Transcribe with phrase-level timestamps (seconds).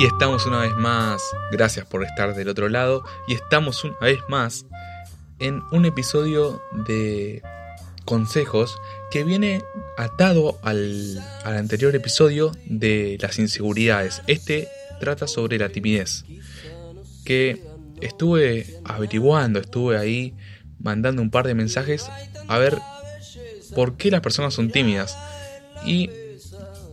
[0.00, 1.20] Y estamos una vez más,
[1.52, 4.64] gracias por estar del otro lado, y estamos una vez más
[5.38, 7.42] en un episodio de
[8.06, 8.78] consejos
[9.10, 9.62] que viene
[9.98, 14.22] atado al, al anterior episodio de las inseguridades.
[14.26, 14.68] Este
[15.00, 16.24] trata sobre la timidez,
[17.26, 17.62] que
[18.00, 20.34] estuve averiguando, estuve ahí
[20.78, 22.10] mandando un par de mensajes
[22.48, 22.78] a ver
[23.74, 25.14] por qué las personas son tímidas.
[25.84, 26.08] Y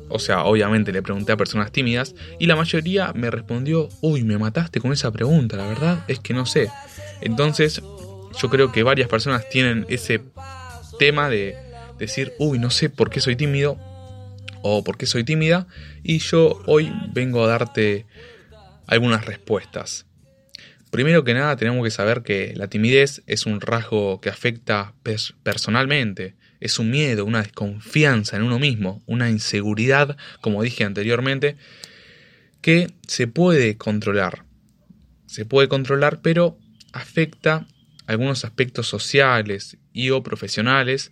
[0.10, 4.38] o sea, obviamente le pregunté a personas tímidas y la mayoría me respondió, uy, me
[4.38, 6.70] mataste con esa pregunta, la verdad es que no sé.
[7.22, 7.82] Entonces,
[8.42, 10.22] yo creo que varias personas tienen ese
[11.00, 11.56] tema de
[11.98, 13.78] decir, uy, no sé por qué soy tímido
[14.62, 15.68] o por qué soy tímida
[16.04, 18.06] y yo hoy vengo a darte
[18.86, 20.06] algunas respuestas.
[20.92, 24.94] Primero que nada tenemos que saber que la timidez es un rasgo que afecta
[25.44, 31.58] personalmente es un miedo, una desconfianza en uno mismo, una inseguridad, como dije anteriormente,
[32.62, 34.46] que se puede controlar.
[35.26, 36.58] Se puede controlar, pero
[36.94, 37.68] afecta
[38.08, 41.12] algunos aspectos sociales y o profesionales.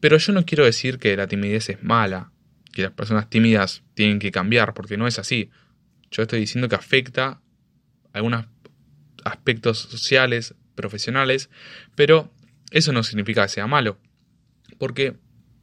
[0.00, 2.32] Pero yo no quiero decir que la timidez es mala,
[2.72, 5.50] que las personas tímidas tienen que cambiar, porque no es así.
[6.10, 7.40] Yo estoy diciendo que afecta
[8.12, 8.46] algunos
[9.24, 11.50] aspectos sociales, profesionales,
[11.94, 12.32] pero
[12.70, 13.98] eso no significa que sea malo.
[14.78, 15.16] Porque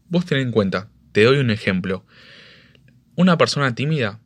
[0.09, 2.05] vos tenés en cuenta, te doy un ejemplo.
[3.15, 4.19] Una persona tímida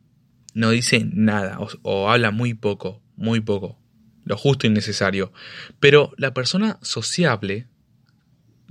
[0.54, 3.78] no dice nada o, habla muy poco, muy poco,
[4.24, 5.32] lo justo y necesario.
[5.80, 7.66] Pero la persona sociable,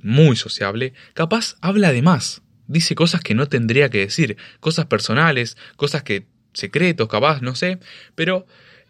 [0.01, 2.41] muy sociable, capaz habla de más.
[2.67, 7.79] Dice cosas que no tendría que decir, cosas personales, cosas que secretos, capaz, no sé,
[8.15, 8.45] pero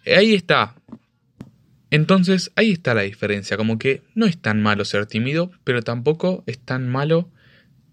[0.05, 0.75] ahí está.
[1.89, 6.43] Entonces ahí está la diferencia, como que no es tan malo ser tímido, pero tampoco
[6.45, 7.31] es tan malo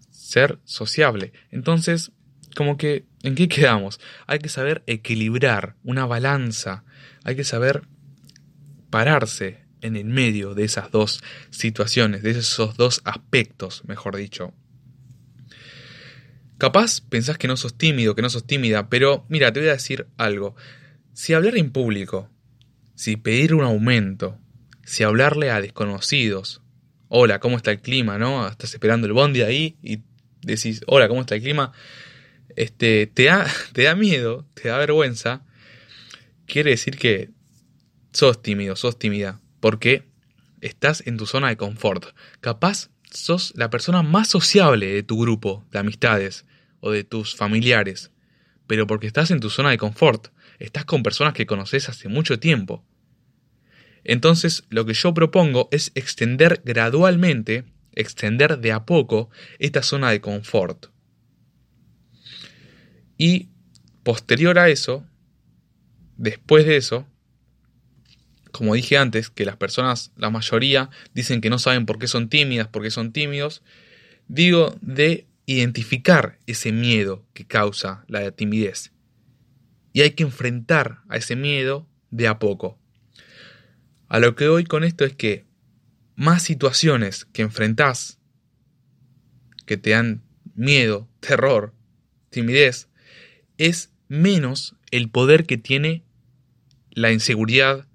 [0.09, 1.31] ser sociable.
[1.51, 2.11] Entonces,
[2.55, 3.99] como que, ¿en qué quedamos?
[4.27, 6.83] Hay que saber equilibrar una balanza,
[7.23, 7.83] hay que saber
[8.89, 14.53] pararse en el medio de esas dos situaciones, de esos dos aspectos, mejor dicho.
[16.57, 19.73] Capaz pensás que no sos tímido, que no sos tímida, pero mira, te voy a
[19.73, 20.55] decir algo.
[21.13, 22.29] Si hablar en público
[22.95, 24.39] si pedir un aumento,
[24.83, 26.61] si hablarle a desconocidos,
[27.09, 28.17] hola, ¿cómo está el clima?
[28.17, 28.47] ¿No?
[28.47, 29.99] Estás esperando el bondi ahí y
[30.41, 31.71] decís, hola, ¿cómo está el clima?
[32.55, 35.45] Este, te da, te da miedo, te da vergüenza,
[36.45, 37.29] quiere decir que
[38.13, 40.05] sos tímido, sos tímida, porque
[40.61, 42.05] estás en tu zona de confort.
[42.39, 46.45] Capaz sos la persona más sociable de tu grupo de amistades
[46.79, 48.11] o de tus familiares,
[48.67, 50.29] pero porque estás en tu zona de confort
[50.59, 52.83] estás con personas que conoces hace mucho tiempo.
[54.03, 60.21] Entonces, lo que yo propongo es extender gradualmente, extender de a poco esta zona de
[60.21, 60.87] confort.
[63.17, 63.49] Y
[64.03, 65.05] posterior a eso,
[66.17, 67.07] después de eso,
[68.51, 72.29] como dije antes, que las personas, la mayoría, dicen que no saben por qué son
[72.29, 73.63] tímidas, por qué son tímidos,
[74.27, 78.94] digo de identificar ese miedo que causa la timidez
[79.95, 82.77] y hay que enfrentar a ese miedo de a poco.
[84.09, 85.45] A lo que voy con esto es que
[86.17, 88.19] más situaciones que enfrentás,
[89.65, 90.21] que te dan
[90.53, 91.73] miedo, terror,
[92.29, 92.89] timidez,
[93.57, 96.03] es menos el poder que tiene
[96.91, 97.87] la inseguridad,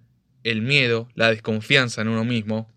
[0.42, 2.72] el miedo, la desconfianza en uno mismo.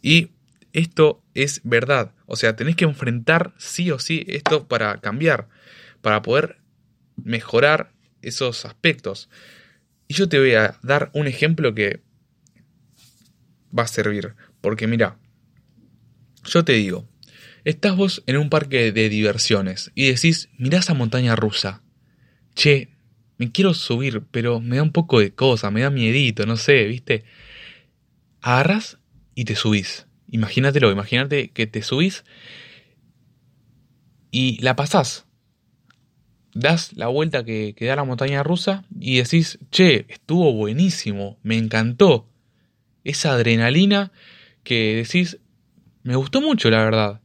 [0.00, 0.30] Y
[0.72, 2.14] esto es verdad.
[2.24, 5.50] O sea, tenés que enfrentar sí o sí esto para cambiar,
[6.00, 6.62] para poder
[7.22, 7.92] mejorar
[8.22, 9.28] esos aspectos.
[10.08, 12.00] Y yo te voy a dar un ejemplo que
[13.76, 14.34] va a servir.
[14.60, 15.18] Porque mira,
[16.44, 17.08] yo te digo,
[17.64, 21.82] estás vos en un parque de diversiones y decís, mirá esa montaña rusa.
[22.54, 22.88] Che,
[23.36, 26.84] me quiero subir, pero me da un poco de cosa, me da miedito, no sé,
[26.84, 27.24] ¿viste?
[28.40, 28.98] Agarras
[29.34, 30.06] y te subís.
[30.30, 32.24] Imagínatelo, imagínate que te subís
[34.30, 35.27] y la pasás
[36.54, 42.28] das la vuelta que, da la montaña rusa y decís, che, estuvo buenísimo, me encantó.
[43.04, 44.12] Esa adrenalina
[44.64, 45.38] que decís,
[46.02, 47.20] me gustó mucho, la verdad.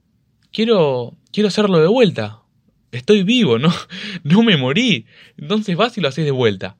[0.51, 2.41] Quiero, quiero hacerlo de vuelta.
[2.91, 3.73] Estoy vivo, no,
[4.23, 5.05] no me morí.
[5.37, 6.77] Entonces vas y lo haces de vuelta.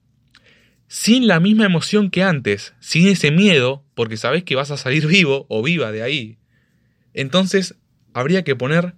[0.88, 5.07] Sin la misma emoción que antes, sin ese miedo, porque sabes que vas a salir
[5.07, 6.38] vivo o viva de ahí.
[7.13, 7.75] Entonces,
[8.13, 8.94] habría que poner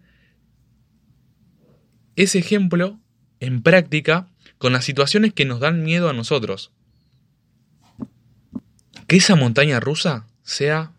[2.16, 3.00] ese ejemplo
[3.40, 4.28] en práctica
[4.58, 6.72] con las situaciones que nos dan miedo a nosotros.
[9.08, 10.94] Que esa montaña rusa sea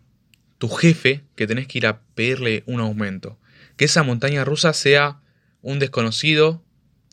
[0.57, 3.37] tu jefe que tenés que ir a pedirle un aumento.
[3.75, 5.19] Que esa montaña rusa sea
[5.61, 6.63] un desconocido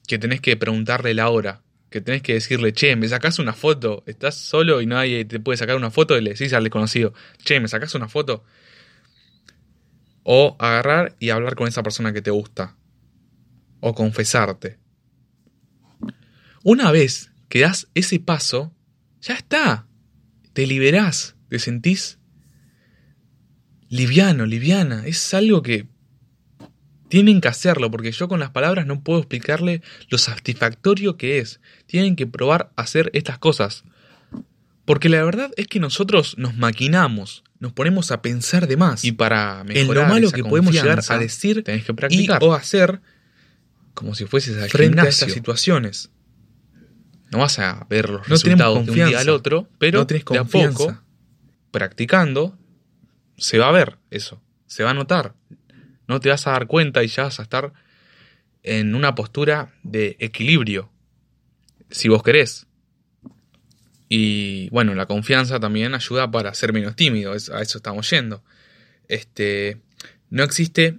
[0.06, 1.62] que tenés que preguntarle la hora.
[1.90, 5.58] que tenés que decirle, che, me sacás una foto, estás solo y nadie te puede
[5.58, 8.42] sacar una foto y le decís al desconocido, che, me sacás una foto.
[10.24, 12.74] O agarrar y hablar con esa persona que te gusta.
[13.78, 14.83] O confesarte.
[16.64, 18.74] Una vez que das ese paso,
[19.20, 19.86] ya está.
[20.54, 22.18] Te liberás, te sentís
[23.90, 25.06] liviano, liviana.
[25.06, 25.86] Es algo que
[27.08, 31.60] tienen que hacerlo, porque yo con las palabras no puedo explicarle lo satisfactorio que es.
[31.86, 33.84] Tienen que probar hacer estas cosas.
[34.86, 39.04] Porque la verdad es que nosotros nos maquinamos, nos ponemos a pensar de más.
[39.04, 42.42] Y para mejorar en lo malo que podemos llegar a decir tenés que practicar.
[42.42, 43.02] o hacer
[43.92, 46.10] como si fueses al frente a estas situaciones.
[47.34, 50.44] No vas a ver los resultados de un día al otro, pero no de a
[50.44, 50.96] poco,
[51.70, 52.56] practicando,
[53.36, 55.34] se va a ver eso, se va a notar
[56.06, 57.72] no te vas a dar cuenta y ya vas a estar
[58.62, 60.90] en una postura de equilibrio,
[61.90, 62.66] si vos querés.
[64.08, 68.42] Y bueno, la confianza también ayuda para ser menos tímido, a eso estamos yendo.
[69.08, 69.80] Este,
[70.30, 70.98] no existe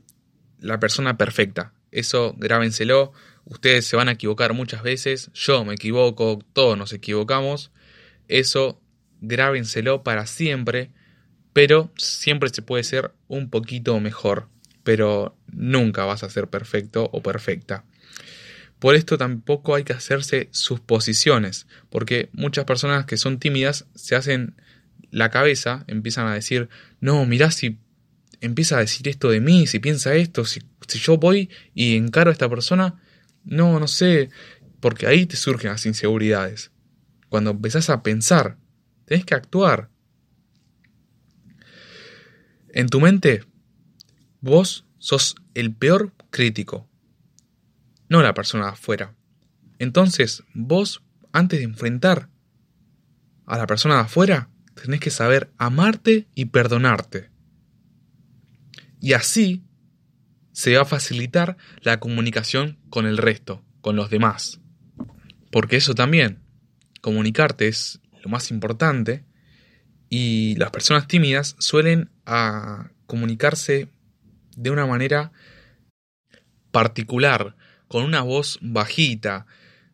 [0.59, 3.13] la persona perfecta, eso grábenselo,
[3.45, 7.71] ustedes se van a equivocar muchas veces, yo me equivoco, todos nos equivocamos,
[8.27, 8.81] eso
[9.21, 10.91] grábenselo para siempre,
[11.53, 14.49] pero siempre se puede ser un poquito mejor
[14.85, 17.83] pero nunca vas a ser perfecto o perfecta.
[18.77, 24.53] Por esto tampoco hay que hacerse suposiciones, porque muchas personas que son tímidas se hacen
[25.09, 26.69] la cabeza, empiezan a decir,
[26.99, 27.79] no, mirá si
[28.41, 32.29] empieza a decir esto de mí, si piensa esto, si, si yo voy y encaro
[32.29, 33.01] a esta persona,
[33.45, 34.29] no, no sé,
[34.79, 36.71] porque ahí te surgen las inseguridades.
[37.29, 38.57] Cuando empezás a pensar,
[39.05, 39.89] tenés que actuar.
[42.69, 43.43] En tu mente
[44.45, 46.87] Vos sos el peor crítico,
[48.09, 49.15] no la persona de afuera.
[49.79, 51.01] Entonces, vos,
[51.31, 52.29] antes de enfrentar
[53.47, 57.31] a la persona de afuera, tenés que saber amarte y perdonarte.
[59.01, 59.63] Y así
[60.55, 64.61] se va a facilitar la comunicación con el resto, con los demás.
[65.51, 66.39] Porque eso también,
[67.01, 69.25] comunicarte es lo más importante
[70.09, 73.89] y las personas tímidas suelen a comunicarse
[74.55, 75.33] de una manera
[76.71, 77.57] particular,
[77.89, 79.47] con una voz bajita,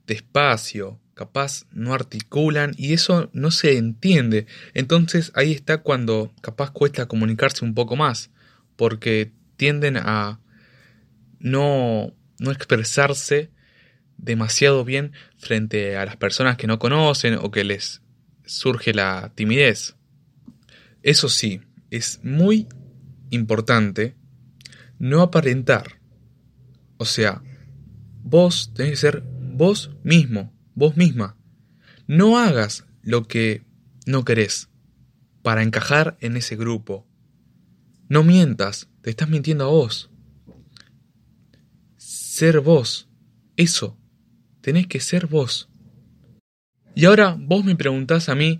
[0.05, 4.45] despacio, capaz no articulan y eso no se entiende.
[4.75, 8.29] Entonces ahí está cuando capaz cuesta comunicarse un poco más,
[8.75, 10.39] porque tienden a
[11.41, 13.51] no, no expresarse
[14.17, 18.01] demasiado bien frente a las personas que no conocen o que les
[18.45, 19.95] surge la timidez.
[21.01, 22.67] Eso sí, es muy
[23.31, 24.15] importante
[24.99, 25.99] no aparentar.
[26.97, 27.41] O sea,
[28.23, 31.37] vos tenés que ser vos mismo, vos misma.
[32.07, 33.65] No hagas lo que
[34.05, 34.69] no querés
[35.41, 37.07] para encajar en ese grupo.
[38.09, 40.11] No mientas, te estás mintiendo a vos.
[42.41, 43.07] Ser vos,
[43.55, 43.95] eso,
[44.61, 45.69] tenés que ser vos.
[46.95, 48.59] Y ahora vos me preguntás a mí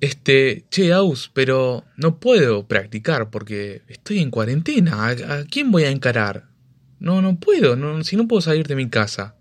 [0.00, 5.06] este, che, Aus, pero no puedo practicar porque estoy en cuarentena.
[5.06, 6.50] ¿A, quién voy a encarar?
[6.98, 9.36] No, no puedo, si no puedo salir de mi casa.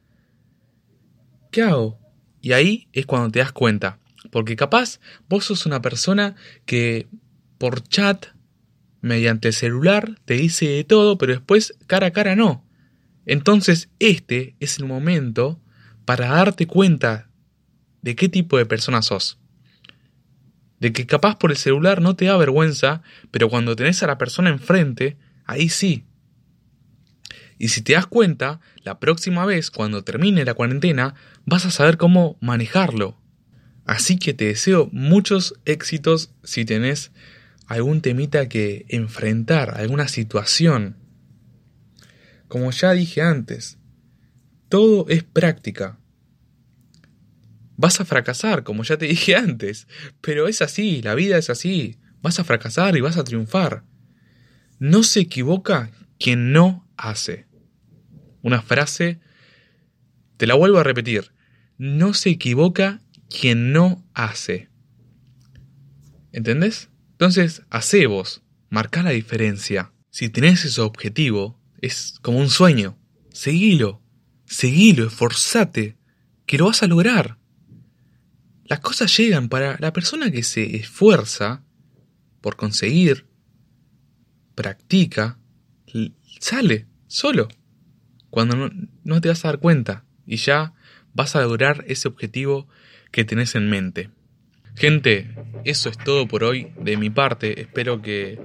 [1.51, 2.00] ¿Qué hago?
[2.39, 4.00] Y ahí es cuando te das cuenta.
[4.31, 7.10] Porque capaz vos sos una persona que
[7.58, 8.27] por chat,
[9.01, 12.63] mediante el celular, te dice de todo, pero después cara a cara no.
[13.25, 15.59] Entonces este es el momento
[16.05, 17.29] para darte cuenta
[18.01, 19.41] de qué tipo de persona sos
[20.81, 24.17] de que capaz por el celular no te da vergüenza, pero cuando tenés a la
[24.17, 26.05] persona enfrente, ahí sí.
[27.59, 31.13] Y si te das cuenta, la próxima vez, cuando termine la cuarentena,
[31.45, 33.15] vas a saber cómo manejarlo.
[33.85, 37.11] Así que te deseo muchos éxitos si tenés
[37.67, 40.97] algún temita que enfrentar, alguna situación.
[42.51, 43.77] Como ya dije antes,
[44.67, 46.01] todo es práctica.
[47.77, 49.88] Vas a fracasar, como ya te dije antes,
[50.20, 51.98] pero es así, la vida es así.
[52.22, 53.86] Vas a fracasar y vas a triunfar.
[54.79, 57.48] No se equivoca quien no hace.
[58.41, 59.22] Una frase,
[60.36, 61.31] te la vuelvo a repetir,
[61.77, 64.67] no se equivoca quien no hace.
[66.34, 66.89] ¿Entendés?
[67.12, 69.93] Entonces, hace vos, marca la diferencia.
[70.10, 72.97] Si tenés ese objetivo, es como un sueño.
[73.33, 74.01] Seguilo,
[74.45, 75.97] seguilo, esforzate,
[76.45, 77.38] que lo vas a lograr.
[78.65, 81.63] Las cosas llegan para la persona que se esfuerza
[82.39, 83.27] por conseguir,
[84.55, 85.38] practica,
[86.39, 87.47] sale solo.
[88.29, 88.71] Cuando
[89.03, 90.73] no, te vas a dar cuenta y ya
[91.13, 92.67] vas a lograr ese objetivo
[93.11, 94.09] que tenés en mente.
[94.75, 95.35] Gente,
[95.65, 97.59] eso es todo por hoy de mi parte.
[97.59, 98.39] Espero que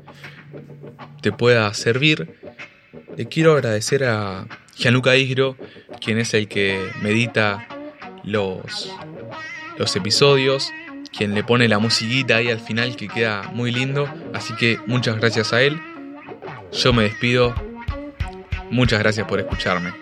[1.23, 2.41] te pueda servir.
[3.17, 4.47] Le quiero agradecer a
[4.77, 5.57] Gianluca Isgro,
[6.01, 7.67] quien es el que medita
[8.25, 8.93] los,
[9.79, 10.71] los episodios,
[11.17, 14.07] quien le pone la musiquita ahí al final que queda muy lindo.
[14.35, 15.81] Así que muchas gracias a él.
[16.73, 17.55] Yo me despido.
[18.71, 19.95] Muchas gracias por escucharme.